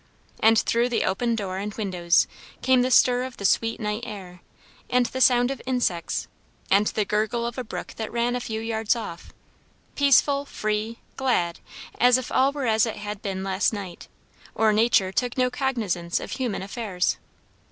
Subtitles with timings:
[0.39, 2.25] And through the open door and windows
[2.63, 4.41] came the stir of the sweet night air,
[4.89, 6.27] and the sound of insects,
[6.71, 9.31] and the gurgle of a brook that ran a few yards off;
[9.95, 11.59] peaceful, free, glad,
[11.99, 14.07] as if all were as it had been last night,
[14.55, 17.17] or nature took no cognizance of human affairs.